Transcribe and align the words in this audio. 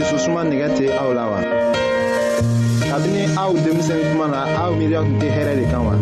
dususuma 0.00 0.40
nɛgɛ 0.48 0.68
tɛ 0.76 0.84
aw 1.02 1.10
la 1.18 1.24
wa 1.30 1.40
kabini 2.90 3.22
aw 3.42 3.50
denmisɛnnin 3.62 4.08
kuma 4.12 4.26
na 4.32 4.40
aw 4.64 4.70
miiriya 4.78 5.00
tun 5.04 5.16
tɛ 5.20 5.28
hɛrɛ 5.36 5.52
de 5.60 5.64
kan 5.70 5.82
wa 5.84 5.92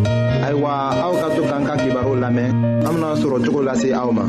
ayiwa 0.46 0.70
aw 1.04 1.12
ka 1.20 1.26
to 1.34 1.42
k'an 1.50 1.62
ka 1.68 1.74
kibaru 1.82 2.12
lamɛn 2.22 2.48
an 2.86 2.92
bena 2.94 3.10
sɔrɔ 3.22 3.36
cogo 3.44 3.60
lase 3.66 3.88
aw 3.90 4.10
ma 4.14 4.22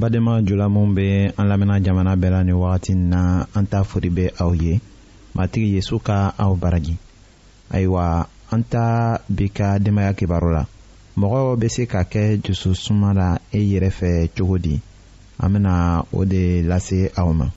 badenma 0.00 0.34
jula 0.46 0.68
be 0.94 1.08
an 1.36 1.46
lamɛnna 1.50 1.76
jamana 1.84 2.12
bɛɛ 2.14 2.30
la 2.32 2.42
ni 2.44 2.52
wagati 2.52 2.92
n 2.94 3.08
na 3.10 3.44
an 3.58 3.66
t'a 3.66 3.82
fori 3.84 4.08
be 4.10 4.30
aw 4.40 4.52
ye 4.54 4.80
matigi 5.36 5.74
yezu 5.74 5.98
ka 5.98 6.34
aw 6.38 6.54
baraji 6.54 6.96
ayiwa 7.74 8.26
an 8.52 8.62
ta 8.62 9.18
bi 9.28 9.48
ka 9.50 9.76
denbaaya 9.80 10.14
kibaru 10.14 10.52
la 10.54 10.64
mɔgɔ 11.20 11.40
bɛ 11.60 11.68
se 11.74 11.82
ka 11.86 12.00
kɛ 12.12 12.22
dususuma 12.44 13.08
la 13.18 13.28
e 13.52 13.60
yɛrɛ 13.70 13.90
fɛ 13.98 14.10
cogo 14.34 14.56
di 14.58 14.80
an 15.38 15.52
bɛna 15.52 16.04
o 16.18 16.24
de 16.24 16.62
lase 16.62 17.10
aw 17.16 17.32
ma. 17.32 17.52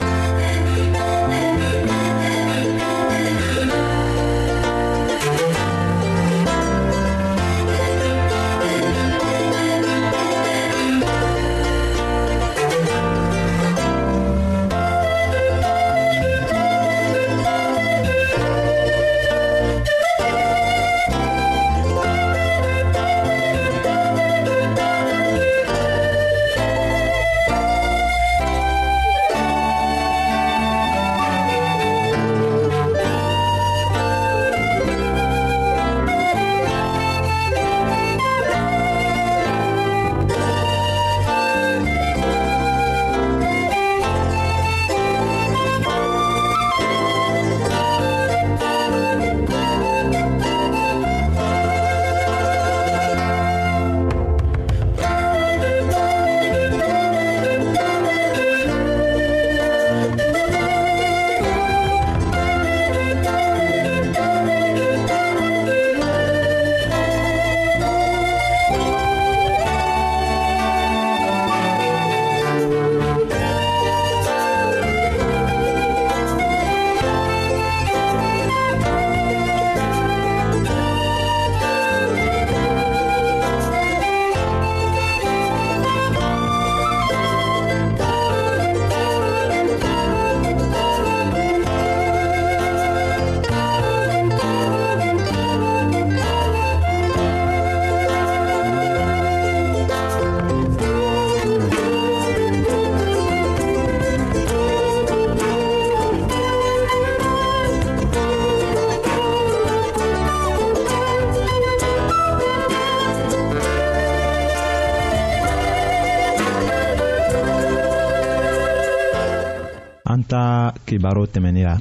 kibaru 120.88 121.24
tɛmɛnira 121.34 121.76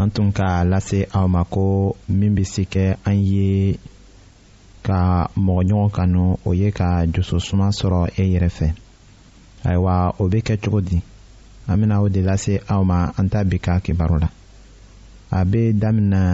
an 0.00 0.08
tun 0.14 0.28
k'a 0.36 0.50
lase 0.72 1.00
aw 1.18 1.26
ma 1.34 1.42
ko 1.54 1.66
min 2.18 2.32
bɛ 2.36 2.44
se 2.52 2.62
kɛ 2.72 2.86
an 3.08 3.18
ye 3.32 3.50
ka 4.86 5.00
mɔgɔɲɔgɔn 5.44 5.90
kanu 5.96 6.24
o 6.48 6.54
ye 6.60 6.70
ka 6.78 6.88
jososuma 7.12 7.66
sɔrɔ 7.78 8.02
e 8.16 8.22
yɛrɛ 8.32 8.48
fɛ 8.58 8.68
ayiwa 9.68 9.96
o 10.18 10.28
bɛ 10.32 10.38
kɛ 10.46 10.54
cogo 10.62 10.80
di 10.88 10.96
an 11.68 11.76
bɛna 11.80 11.96
o 12.04 12.08
de 12.14 12.20
lase 12.28 12.54
aw 12.68 12.82
ma 12.90 12.98
an 13.18 13.28
ta 13.28 13.42
bi 13.44 13.58
ka 13.58 13.78
kibaru 13.84 14.18
la 14.20 14.28
a 15.40 15.44
bɛ 15.50 15.62
daminɛ 15.82 16.24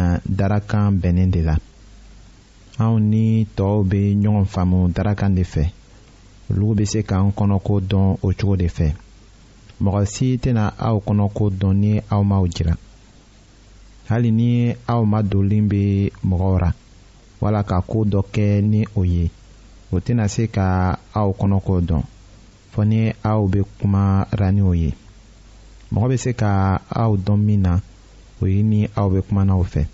darakan 0.40 1.00
bɛnnen 1.00 1.30
de 1.30 1.42
la 1.48 1.56
anw 2.78 3.00
ni 3.10 3.44
tɔw 3.56 3.84
bɛ 3.90 4.00
ɲɔgɔn 4.22 4.46
faamu 4.54 4.80
darakan 4.94 5.34
de 5.34 5.42
fɛ 5.42 5.70
olu 6.50 6.74
bɛ 6.74 6.84
se 6.88 7.02
k'an 7.02 7.32
kɔnɔko 7.32 7.74
dɔn 7.80 8.16
o 8.22 8.30
cogo 8.38 8.56
de 8.56 8.66
fɛ. 8.68 8.94
mɔgɔ 9.84 10.00
si 10.12 10.28
tɛna 10.42 10.64
aw 10.86 10.96
kɔnɔ 11.06 11.26
ko 11.36 11.44
dɔn 11.60 11.74
ni 11.82 11.92
aw 12.14 12.22
m'aw 12.30 12.44
jira 12.54 12.74
hali 14.08 14.30
ni 14.38 14.50
aw 14.92 15.02
ma 15.10 15.18
donlen 15.30 15.64
bɛ 15.70 15.82
mɔgɔw 16.28 16.54
ra 16.62 16.70
wala 17.42 17.60
ka 17.68 17.76
ko 17.90 17.98
dɔ 18.12 18.20
kɛ 18.34 18.46
ni 18.70 18.80
o 18.98 19.04
ye 19.12 19.24
o 19.92 19.96
tɛna 20.04 20.24
se 20.34 20.44
ka 20.54 20.66
aw 21.20 21.28
kɔnɔ 21.38 21.58
ko 21.66 21.74
dɔn 21.88 22.02
fɔ 22.72 22.82
ni 22.90 23.00
aw 23.32 23.40
bɛ 23.52 23.60
kuma 23.80 24.04
ra 24.40 24.48
ni 24.56 24.62
o 24.62 24.72
ye 24.82 24.90
mɔgɔ 25.92 26.06
bɛ 26.10 26.16
se 26.24 26.32
ka 26.40 26.52
aw 27.02 27.12
dɔn 27.24 27.36
min 27.46 27.60
na 27.66 27.74
o 28.42 28.46
ye 28.46 28.62
ni 28.62 28.80
aw 28.96 29.06
bɛ 29.12 29.18
kuma 29.26 29.44
na 29.44 29.54
o 29.60 29.64
fɛ. 29.72 29.84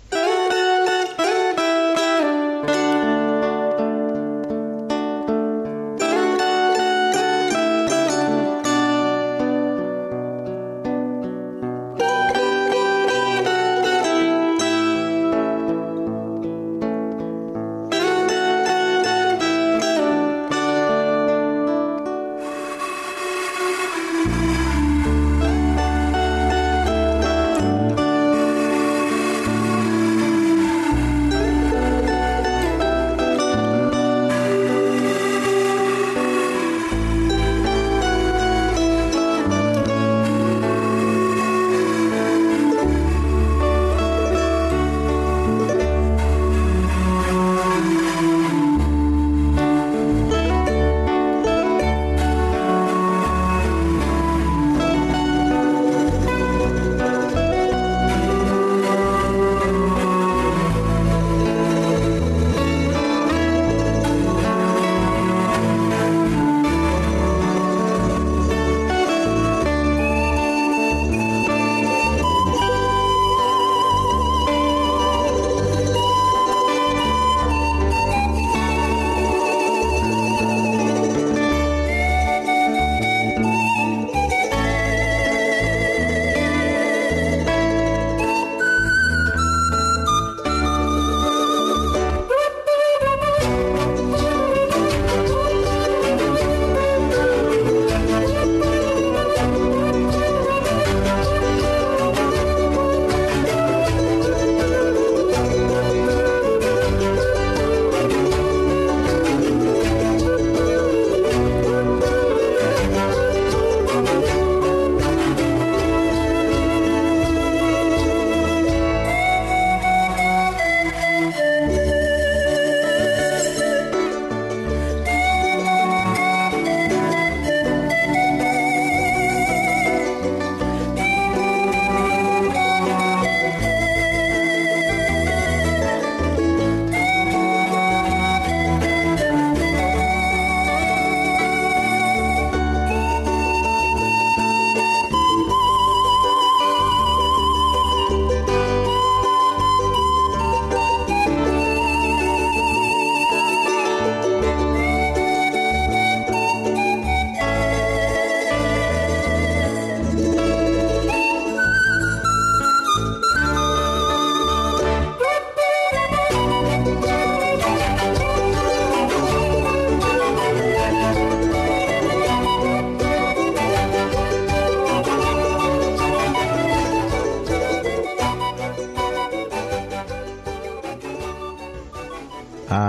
a 182.75 182.85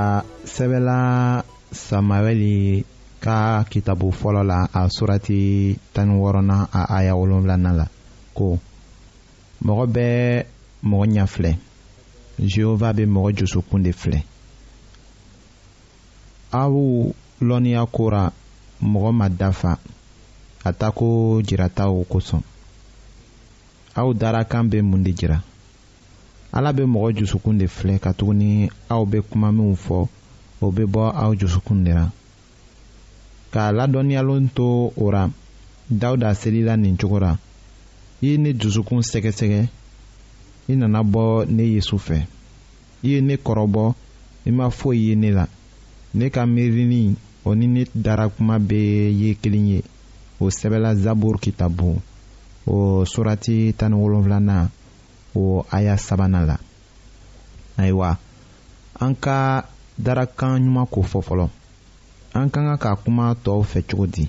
sɛbɛla 0.53 0.99
samuɛli 1.87 2.57
ka 3.25 3.39
kitabu 3.71 4.09
fɔlɔ 4.21 4.43
la 4.51 4.59
a 4.73 4.89
surati 4.95 5.41
tani 5.95 6.13
wɔɔrɔnan 6.21 6.63
a 6.73 6.81
aya 6.97 7.13
wolonfilanan 7.21 7.75
la 7.81 7.87
ko 8.39 8.47
mɔgɔ 9.67 9.85
bɛɛ 9.95 10.47
mɔgɔ 10.89 11.05
ɲɛ 11.15 11.25
filɛ 11.33 11.53
jehova 12.51 12.89
bɛ 12.97 13.05
mɔgɔ 13.15 13.31
josokun 13.39 13.83
de 13.83 13.93
filɛ 13.93 14.21
aw 16.61 16.75
lɔnniya 17.43 17.85
kora 17.93 18.33
mɔgɔ 18.83 19.11
ma 19.19 19.29
dafa 19.29 19.79
a 20.65 20.71
ta 20.73 20.89
ko 20.91 21.41
jirataw 21.45 21.95
kosɔn 22.13 22.43
aw 23.97 24.09
darakan 24.15 24.69
bɛ 24.71 24.83
mun 24.83 25.03
de 25.05 25.13
jira. 25.13 25.43
ala 26.57 26.71
bɛ 26.77 26.83
mɔgɔ 26.87 27.09
jusukun 27.19 27.59
de 27.59 27.67
filɛ 27.67 27.95
katuguni 27.99 28.71
aw 28.93 29.03
bɛ 29.11 29.19
kuma 29.29 29.49
minw 29.57 29.75
fɔ 29.85 29.99
o 30.61 30.67
bɛ 30.77 30.85
bɔ 30.95 31.03
aw 31.23 31.33
jusukun 31.41 31.83
de 31.85 31.93
la 31.95 32.07
k'a 33.53 33.73
ladɔnniyalen 33.73 34.49
to 34.55 34.67
o 35.03 35.11
ra 35.11 35.29
dawuda 36.01 36.35
selila 36.35 36.77
nin 36.77 36.97
cogo 36.97 37.19
ra 37.21 37.37
i 38.23 38.27
ye 38.27 38.37
ne 38.39 38.53
dusukun 38.53 39.01
sɛgɛsɛgɛ 39.03 39.67
i 40.69 40.75
nana 40.77 41.03
bɔ 41.03 41.45
ne 41.49 41.63
yesu 41.75 41.99
fɛ 41.99 42.19
i 43.03 43.07
ye 43.09 43.21
ne 43.21 43.35
kɔrɔbɔ 43.37 43.95
i 44.47 44.51
ma 44.53 44.69
foyi 44.71 44.99
ye 45.09 45.15
ne 45.17 45.31
la 45.33 45.47
ne 46.15 46.31
ka 46.31 46.47
miirini 46.47 47.17
o 47.45 47.55
ni 47.55 47.67
ne 47.67 47.85
darakuma 48.07 48.61
bɛɛ 48.61 49.11
ye 49.23 49.35
kelen 49.35 49.67
ye 49.67 49.83
o 50.39 50.45
sɛbɛla 50.49 50.95
zaburu 51.03 51.39
kitabu 51.45 52.01
o 52.67 52.77
surati 53.05 53.75
tan 53.77 53.91
ni 53.93 54.29
na. 54.41 54.69
o 55.35 55.67
aya 55.71 55.99
sabana 55.99 56.47
la 56.47 56.59
ayiwa 57.77 58.17
an 59.03 59.15
ka 59.19 59.67
darakan 59.99 60.63
ɲuman 60.63 60.87
ko 60.91 61.03
fɔ 61.03 61.19
fɔlɔ 61.23 61.49
an 62.35 62.51
ka 62.51 62.61
kan 62.63 62.79
ka 62.79 62.95
kuma 63.03 63.35
tɔw 63.35 63.63
fɛ 63.63 63.83
cogo 63.83 64.07
di 64.07 64.29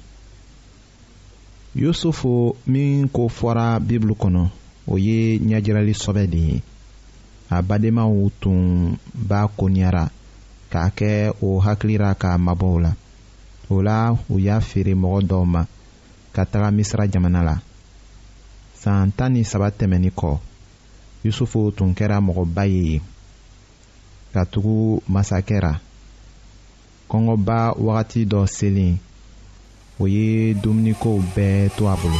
yusufu 1.78 2.56
min 2.66 3.08
ko 3.10 3.30
fɔra 3.30 3.78
bibulu 3.80 4.14
kɔnɔ 4.18 4.44
o 4.90 4.98
ye 4.98 5.38
ɲɛjirali 5.38 5.94
sɔbɛ 5.94 6.26
de 6.28 6.38
ye 6.40 6.62
a 7.50 7.62
badenmaw 7.62 8.10
tun 8.42 8.98
b'a 9.14 9.46
koniyara 9.58 10.10
k'a 10.72 10.90
kɛ 10.98 11.34
o 11.42 11.60
hakilira 11.62 12.16
k'a 12.18 12.38
mabɔw 12.42 12.82
la 12.82 12.92
o 13.70 13.82
la 13.82 14.18
u 14.30 14.40
y'a 14.42 14.62
feere 14.62 14.94
mɔgɔ 14.98 15.20
dɔw 15.30 15.46
ma 15.46 15.66
ka 16.34 16.46
taga 16.46 16.72
misira 16.74 17.08
jamana 17.08 17.44
la 17.46 17.56
san 18.74 19.12
tan 19.12 19.34
ni 19.34 19.44
saba 19.46 19.70
tɛmɛnin 19.72 20.12
kɔ 20.14 20.38
yusufu 21.26 21.72
tun 21.76 21.94
kɛra 21.98 22.18
mɔgɔba 22.26 22.64
ye 22.74 22.82
yen 22.92 23.02
ka 24.34 24.42
tugu 24.52 25.02
masakɛ 25.14 25.58
ra 25.64 25.72
kɔngɔba 27.10 27.58
wagati 27.86 28.22
dɔ 28.26 28.46
selen 28.56 29.00
o 30.00 30.06
ye 30.08 30.54
dumunikow 30.54 31.18
bɛɛ 31.36 31.72
to 31.78 31.88
a 31.90 31.96
bolo 31.98 32.20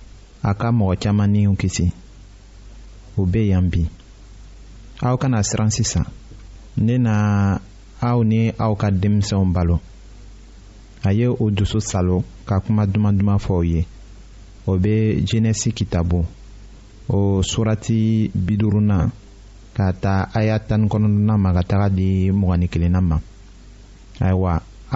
a 0.43 0.49
ka 0.59 0.67
mɔgɔ 0.77 0.95
caman 1.01 1.29
niw 1.33 1.51
kisi 1.61 1.85
o 3.19 3.25
be 3.31 3.41
yan 3.51 3.65
bi 3.71 3.81
aw 5.07 5.15
kana 5.21 5.39
siran 5.47 5.69
sisan 5.75 6.05
ne 6.85 6.95
na 7.05 7.15
aw 8.09 8.19
ni 8.29 8.39
aw 8.65 8.73
ka 8.81 8.87
denmisɛnw 9.01 9.51
balo 9.55 9.77
a 11.07 11.13
ye 11.17 11.27
o 11.27 11.45
dusu 11.57 11.79
salo 11.89 12.17
ka 12.47 12.55
kuma 12.63 12.83
duman 12.91 13.15
duman 13.19 13.37
fɔ 13.45 13.53
o 13.53 13.63
ye 13.71 13.81
o 14.69 14.77
be 14.83 14.95
jenɛsi 15.27 15.69
kitabu 15.77 16.19
o 17.17 17.43
surati 17.49 18.31
biduruna 18.45 18.97
ka 19.75 19.85
ta 20.01 20.15
aya 20.39 20.57
tani 20.67 20.85
kɔnɔduna 20.91 21.33
ma 21.43 21.49
ka 21.57 21.61
taga 21.69 21.87
di 21.97 22.09
mugani 22.39 22.67
kelenna 22.73 23.01
ma 23.09 23.17
ayiwa 24.25 24.53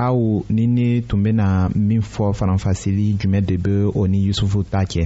aw 0.08 0.44
ni 0.50 0.66
ne 0.68 1.02
tun 1.08 1.22
bena 1.24 1.70
min 1.75 2.02
fɔ 2.02 2.34
faranfasili 2.38 3.14
jumɛn 3.20 3.46
de 3.46 3.58
be 3.58 3.74
o 4.00 4.06
ni 4.08 4.25
yusufu 4.28 4.64
ta 4.66 4.80
cɛ 4.86 5.06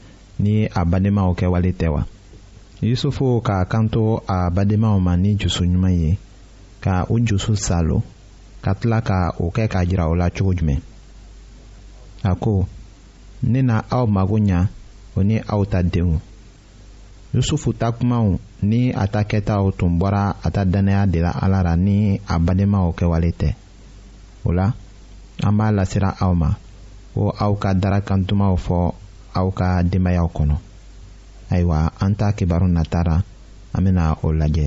ni 0.43 0.55
a 0.77 0.81
badenmaw 0.89 1.29
kɛwale 1.37 1.71
tɛ 1.79 1.87
wa 1.95 2.01
yusufu 2.87 3.27
k'a 3.47 3.57
kanto 3.71 4.03
a 4.27 4.49
badenmaw 4.55 4.97
ma 5.05 5.13
ni 5.21 5.29
jusu 5.41 5.63
ɲuman 5.69 5.95
ye 6.01 6.11
ka 6.83 6.95
u 7.13 7.19
jusu 7.27 7.53
salo 7.65 7.97
ka 8.63 8.71
tila 8.79 8.99
ka 9.07 9.19
o 9.43 9.51
kɛ 9.55 9.63
k'a 9.71 9.81
jira 9.87 10.05
o 10.11 10.15
la 10.21 10.27
cogo 10.35 10.51
jumɛn 10.57 10.81
a 12.23 12.31
ko 12.43 12.53
ne 13.51 13.59
na 13.67 13.77
aw 13.95 14.05
mago 14.15 14.37
ɲa 14.49 14.59
o 15.17 15.23
ni 15.27 15.35
aw 15.53 15.61
ta 15.71 15.79
denw 15.93 16.13
yusufu 17.33 17.69
ta 17.79 17.87
kumaw 17.95 18.27
ni 18.69 18.81
a 18.91 19.05
ta 19.13 19.21
kɛtaw 19.29 19.63
tun 19.77 19.93
bɔra 19.99 20.23
a 20.45 20.51
ta 20.55 20.61
dannaya 20.71 21.03
de 21.11 21.19
la 21.25 21.31
ala 21.43 21.59
ra 21.67 21.73
ni 21.85 22.19
a 22.27 22.35
badenmaw 22.45 22.87
kɛwale 22.97 23.31
tɛ 23.39 23.49
o 24.45 24.49
la 24.57 24.67
an 25.45 25.53
b'a 25.57 25.67
lasera 25.77 26.11
aw 26.25 26.33
ma 26.41 26.49
ko 27.13 27.29
aw 27.45 27.53
ka 27.61 27.69
darakan 27.81 28.21
dumanw 28.27 28.57
fɔ 28.65 28.77
aw 29.33 29.47
ka 29.55 29.69
denbayaw 29.87 30.27
kɔnɔ 30.35 30.55
ayiwa 31.53 31.79
an 32.03 32.11
ta 32.19 32.27
kibaru 32.37 32.67
nata 32.75 32.99
ra 33.07 33.15
an 33.75 33.81
bena 33.85 34.05
o 34.25 34.31
lajɛ 34.39 34.65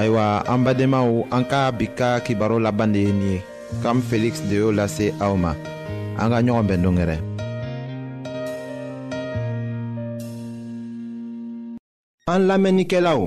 ayiwa 0.00 0.26
an 0.52 0.60
badenmaw 0.64 1.08
an 1.36 1.44
ka 1.50 1.60
bi 1.78 1.86
ka 1.98 2.20
kibaro 2.24 2.56
laban 2.58 2.92
de 2.92 3.00
ye 3.02 3.12
nin 3.12 3.28
ye 3.32 3.38
kam 3.82 4.00
feliksi 4.08 4.48
de 4.48 4.56
y'o 4.56 4.70
lase 4.72 5.06
aw 5.20 5.34
ma 5.42 5.52
an 6.20 6.28
ka 6.32 6.38
ɲɔgɔn 6.42 6.66
bɛn 6.68 6.82
dongɛrɛ 6.84 7.16
an 12.34 12.42
lamɛnnikɛlaw 12.48 13.20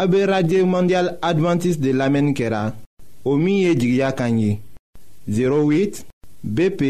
a 0.00 0.06
be 0.06 0.24
radio 0.26 0.64
mondial 0.66 1.08
advantiste 1.22 1.80
de 1.82 1.92
lamɛnni 1.92 2.32
kɛra 2.36 2.72
o 3.24 3.36
min 3.36 3.56
ye 3.64 3.74
jigiya 3.74 4.12
kan 4.16 4.38
ye 4.38 4.60
08 5.26 6.04
bp 6.44 6.80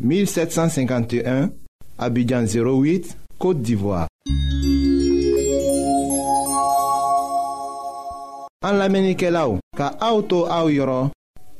1751, 0.00 1.50
Abidjan 1.98 2.44
08, 2.44 3.16
Côte 3.38 3.62
d'Ivoire. 3.62 4.08
An 8.66 8.72
lamenike 8.74 9.30
la 9.30 9.44
ou, 9.48 9.60
ka 9.78 9.92
auto 10.02 10.44
a 10.50 10.64
ou 10.64 10.72
yoron, 10.72 11.12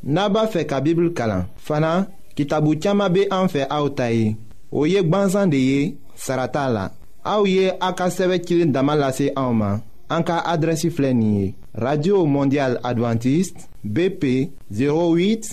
naba 0.02 0.46
fe 0.50 0.64
ka 0.66 0.80
bibl 0.82 1.12
kalan. 1.14 1.44
Fana, 1.56 2.08
ki 2.34 2.46
tabu 2.50 2.72
tiyama 2.80 3.06
be 3.14 3.26
an 3.30 3.46
fe 3.52 3.62
a 3.70 3.78
ou 3.84 3.92
tayi, 3.94 4.32
ou 4.72 4.88
yek 4.90 5.06
banzan 5.12 5.52
de 5.52 5.60
ye, 5.60 5.96
sarata 6.18 6.64
la. 6.72 6.86
A 7.22 7.36
ou 7.38 7.46
ye 7.46 7.68
a 7.78 7.92
ka 7.94 8.08
seve 8.10 8.40
kilin 8.42 8.72
daman 8.74 8.98
lase 8.98 9.30
a 9.36 9.44
ou 9.46 9.54
man, 9.54 9.84
an 10.10 10.24
ka 10.26 10.40
adresi 10.50 10.90
flenye. 10.90 11.52
Radio 11.76 12.24
Mondial 12.26 12.80
Adventist, 12.88 13.68
BP 13.84 14.48
08 14.74 15.52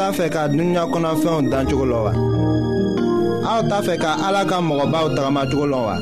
t'a 0.00 0.10
fɛ 0.18 0.26
ka 0.34 0.42
dunuya 0.52 0.82
kɔnɔfɛnw 0.92 1.38
dan 1.52 1.64
cogo 1.68 1.84
lɔ 1.92 1.98
wa 2.06 2.12
aw 3.52 3.60
t'a 3.70 3.78
fɛ 3.86 3.94
ka 4.02 4.10
ala 4.26 4.42
ka 4.50 4.56
mɔgɔbaw 4.68 5.06
tagamacogo 5.14 5.64
lɔ 5.72 5.80
wa 5.88 5.96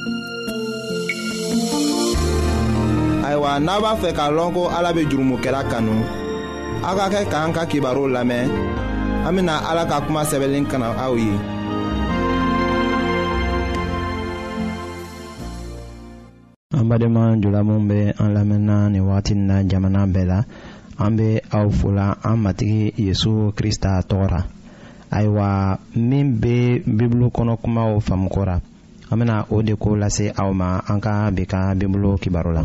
ayiwa 3.27 3.51
n'a 3.67 3.75
b'a 3.83 3.93
fɛ 4.03 4.11
k'a 4.19 4.27
lɔn 4.37 4.49
ko 4.57 4.63
ala 4.77 4.91
be 4.97 5.03
jurumokɛla 5.11 5.61
kanu 5.71 5.95
aw 6.89 6.95
ka 6.99 7.07
kɛ 7.15 7.21
k'an 7.33 7.51
ka 7.57 7.63
kibaru 7.71 8.05
lamɛn 8.17 8.45
an 9.27 9.33
bena 9.37 9.55
ala 9.71 9.83
ka 9.91 9.97
kuma 10.07 10.23
sɛbɛlen 10.31 10.65
kana 10.71 10.89
aw 11.05 11.13
ye 11.21 11.31
an 16.79 16.85
badenma 16.89 17.23
jula 17.43 17.61
min 17.67 17.83
be 17.89 17.99
an 18.23 18.29
lamɛnna 18.37 18.75
nin 18.93 19.03
wagati 19.09 19.35
na 19.49 19.57
jamana 19.71 20.01
bɛɛ 20.15 20.27
la 20.33 20.39
an 20.99 21.15
be 21.17 21.41
aw 21.51 21.71
fola 21.71 22.17
an 22.27 22.37
matigi 22.45 22.83
yezu 23.07 23.33
krista 23.57 23.91
tɔgɔ 24.09 24.27
ra 24.35 24.41
ayiwa 25.17 25.49
min 26.09 26.27
be 26.43 26.55
bibulu 26.97 27.27
kɔnɔ 27.37 27.53
kumaw 27.63 27.93
faamukɔra 28.07 28.57
an 29.11 29.19
bena 29.19 29.37
o 29.55 29.63
de 29.67 29.75
ko 29.83 29.91
lase 30.03 30.27
aw 30.43 30.51
ma 30.61 30.71
an 30.91 31.01
ka 31.05 31.31
bi 31.35 31.45
ka 31.51 31.61
bibulu 31.79 32.11
kibaru 32.23 32.51
la 32.57 32.63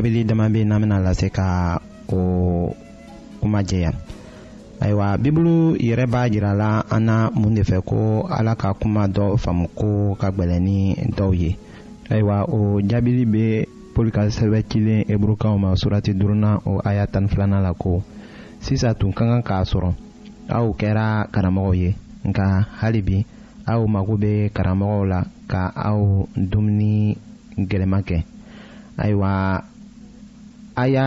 jaabili 0.00 0.24
dama 0.24 0.48
be 0.48 0.64
n'an 0.64 0.80
bena 0.80 0.96
lase 0.96 1.28
ka 1.28 1.76
o 2.08 2.72
kuma 3.36 3.60
jɛya 3.60 3.92
ayiwa 4.80 5.20
bibulu 5.20 5.76
yɛrɛ 5.76 6.04
b'a 6.08 6.24
yira 6.32 6.56
la 6.56 6.80
an 6.88 7.04
na 7.04 7.28
mun 7.36 7.52
ko 7.84 8.24
ala 8.24 8.56
ka 8.56 8.72
kuma 8.80 9.04
dɔ 9.12 9.36
faamu 9.36 9.68
ko 9.76 10.16
ka 10.16 10.32
gwɛlɛ 10.32 10.56
ni 10.64 10.96
dɔw 11.12 11.32
ye 11.36 11.52
ayiwa 12.08 12.48
o 12.48 12.80
jaabili 12.80 13.26
be 13.28 13.68
pɔli 13.92 14.08
ka 14.10 14.24
sɛbɛ 14.32 14.64
cilen 14.72 15.04
heburukaw 15.04 15.58
ma 15.60 15.76
surati 15.76 16.16
duruna 16.16 16.64
o 16.64 16.80
ayatan 16.80 17.28
flana 17.28 17.60
filana 17.60 17.60
la 17.60 17.72
ko 17.76 18.00
sisan 18.64 18.96
tun 18.96 19.12
ka 19.12 19.28
kan 19.28 19.42
k'a 19.44 19.68
sɔrɔ 19.68 19.92
aw 20.48 20.64
kɛra 20.80 21.28
karamɔgɔw 21.28 21.74
ye 21.76 21.92
nka 22.24 22.64
hali 22.80 23.02
bi 23.04 23.26
aw 23.68 23.84
mago 23.86 24.16
karamɔgɔw 24.16 25.04
la 25.04 25.26
ka 25.46 25.68
aw 25.76 26.24
dumni 26.34 27.18
gelemake 27.68 28.24
kɛ 28.96 29.60
a 30.80 30.88
y'a 30.88 31.06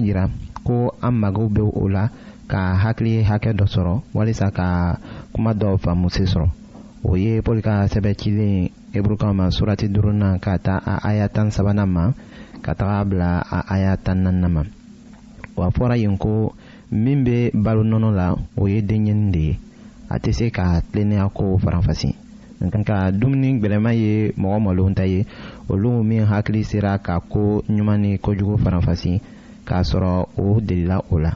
jira 0.00 0.24
ko 0.64 0.94
an 1.02 1.12
magow 1.18 1.48
bɛ 1.50 1.62
o 1.74 1.88
la 1.88 2.08
ka 2.48 2.74
hakili 2.78 3.22
hakɛ 3.26 3.50
dɔ 3.52 3.64
sɔrɔ 3.66 3.94
walisa 4.14 4.50
ka 4.54 4.96
kuma 5.34 5.52
dɔ 5.54 5.74
faamuse 5.78 6.22
sɔrɔ 6.24 6.46
o 7.04 7.16
ye 7.16 7.40
pɔli 7.42 7.60
ka 7.62 7.84
sɛbɛ 7.90 8.14
cilen 8.14 8.68
eburukaw 8.94 9.34
ma 9.34 9.50
surati 9.50 9.88
duruna 9.90 10.38
ka 10.40 10.56
ta 10.58 10.78
a 10.86 10.98
aya 11.02 11.28
tan 11.28 11.50
sabana 11.50 11.82
ma 11.86 12.12
ka 12.62 12.74
taga 12.74 13.04
bila 13.10 13.42
a 13.50 13.64
aya 13.74 13.96
tan 13.96 14.22
naaninan 14.22 14.52
ma 14.52 14.62
wa 15.56 15.68
fɔra 15.70 15.98
yen 15.98 16.16
ko 16.16 16.52
min 16.92 17.24
bɛ 17.24 17.50
balo 17.54 17.82
nɔnɔ 17.84 18.14
la 18.14 18.36
o 18.56 18.66
ye 18.68 18.80
denɲɛni 18.82 19.30
de 19.32 19.38
ye 19.40 19.58
a 20.10 20.18
tɛ 20.20 20.32
se 20.32 20.50
ka 20.50 20.80
tilennenya 20.92 21.26
ko 21.34 21.58
faranfasi 21.58 22.14
nka 22.62 23.10
dumuni 23.18 23.58
gwɛlɛma 23.60 23.92
ye 23.98 24.30
mɔgɔ 24.38 24.58
malow 24.62 24.92
ta 24.94 25.02
ye 25.04 25.26
olu 25.72 26.04
min 26.04 26.24
hakili 26.28 26.62
sera 26.64 26.98
ka 27.00 27.18
ko 27.20 27.64
ɲuman 27.68 27.98
ni 28.00 28.10
kojugu 28.22 28.56
farafasi 28.62 29.12
k'a 29.66 29.78
sɔrɔ 29.88 30.12
o 30.38 30.60
delila 30.66 30.96
o 31.10 31.16
la 31.24 31.32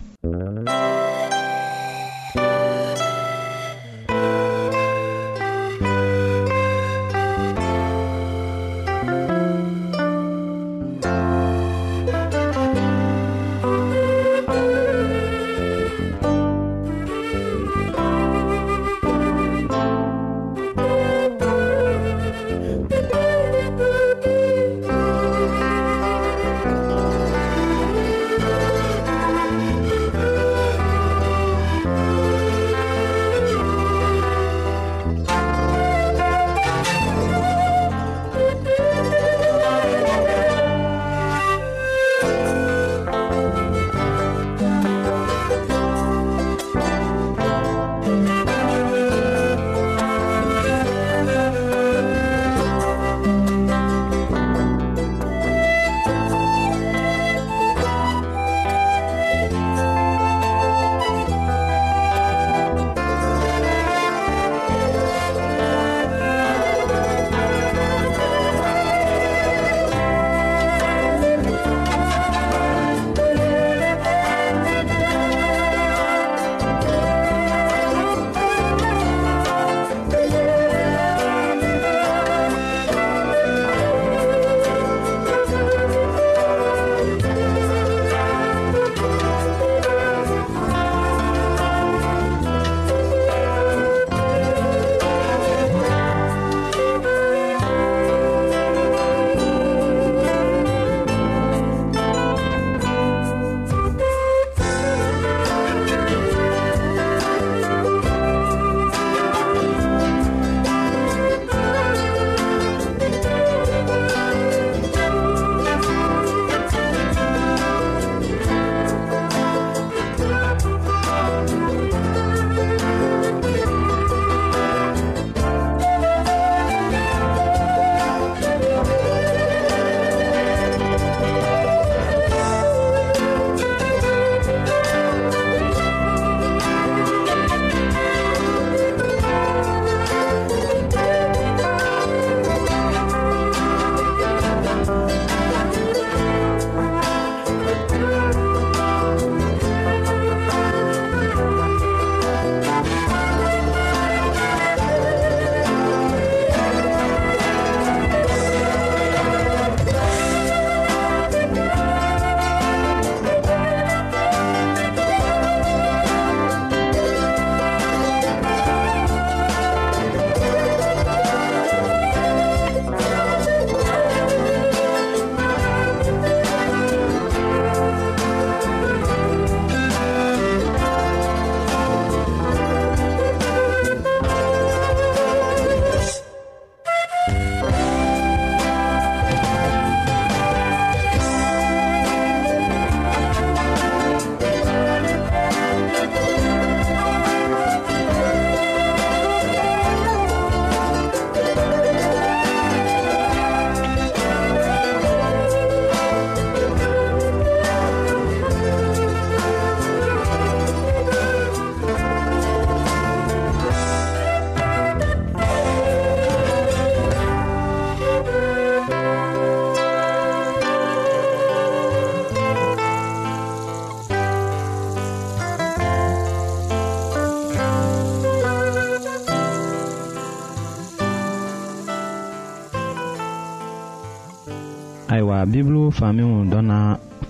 ayiwa 235.40 235.52
bibulu 235.54 235.82
faamuyaw 235.92 236.48
dɔnna 236.52 236.78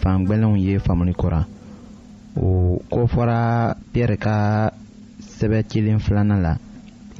fangɛlɛnw 0.00 0.54
ye 0.66 0.74
faamuli 0.84 1.12
kora 1.20 1.40
o 2.36 2.78
ko 2.92 3.00
fɔra 3.12 3.38
piyɛri 3.92 4.16
ka 4.24 4.36
sɛbɛ 5.36 5.58
cilen 5.68 5.98
filanan 6.04 6.40
la 6.46 6.52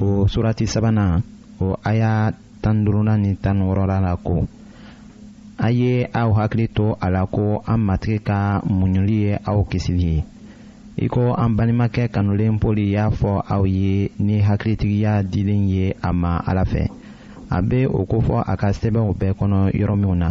o 0.03 0.27
surati 0.31 0.65
sabanan 0.73 1.21
o 1.65 1.75
aya 1.89 2.31
tan 2.61 2.85
duruna 2.85 3.13
ni 3.23 3.31
tan 3.43 3.57
wɔɔrɔla 3.67 3.97
la 4.05 4.15
ko 4.15 4.47
a 5.57 5.67
ye 5.71 6.07
aw 6.13 6.29
hakili 6.37 6.67
to 6.75 6.95
a 7.01 7.09
la 7.11 7.25
ko 7.25 7.61
an 7.67 7.79
matigi 7.87 8.19
ka 8.23 8.61
muɲuli 8.63 9.17
ye 9.27 9.35
aw 9.45 9.63
kisili 9.69 10.03
ye 10.05 10.23
i 10.99 11.07
ko 11.09 11.33
an 11.35 11.53
balimakɛ 11.57 12.07
kanulen 12.15 12.59
poli 12.59 12.85
y'a 12.95 13.09
fɔ 13.11 13.43
aw 13.55 13.63
ye 13.65 14.11
ni 14.19 14.39
hakilitigiya 14.39 15.21
dilen 15.23 15.67
ye 15.67 15.93
a 16.01 16.13
ma 16.13 16.39
ala 16.47 16.63
fɛ 16.63 16.87
a 17.49 17.61
bɛ 17.61 17.87
o 17.91 18.05
kofɔ 18.05 18.43
a 18.47 18.55
ka 18.55 18.71
sɛbɛnw 18.71 19.11
bɛɛ 19.19 19.33
kɔnɔ 19.37 19.73
yɔrɔ 19.75 19.95
minw 19.99 20.15
na 20.15 20.29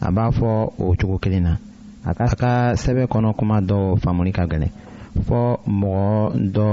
a 0.00 0.10
b'a 0.10 0.30
fɔ 0.30 0.48
o 0.78 0.94
cogo 0.98 1.18
kelen 1.18 1.42
na 1.48 1.52
a 2.08 2.14
ka 2.14 2.24
a 2.32 2.36
ka 2.40 2.52
sɛbɛ 2.82 3.02
kɔnɔ 3.10 3.34
kuma 3.38 3.56
dɔw 3.68 3.84
faamuli 4.02 4.32
ka 4.36 4.44
gɛlɛn 4.50 4.70
fɔ 5.26 5.40
mɔgɔ 5.66 6.32
dɔ 6.54 6.68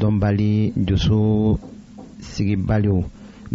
dɔnbali 0.00 0.72
dusu 0.86 1.20
sigibaliw 2.30 2.98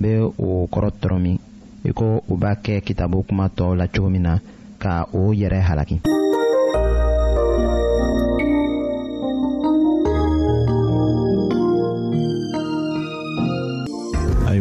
bɛ 0.01 0.11
o 0.37 0.67
kɔrɔ 0.73 0.89
tɔrɔ 1.01 1.37
i 1.85 1.91
ko 1.93 2.21
u 2.29 2.37
b'a 2.37 2.53
kɛ 2.63 2.81
kitabu 2.85 3.23
kuma 3.27 3.49
tɔw 3.49 3.75
la 3.77 3.85
cogo 3.87 4.09
min 4.09 4.21
na 4.23 4.37
ka 4.79 5.05
o 5.13 5.31
yɛrɛ 5.33 5.59
halaki 5.61 5.99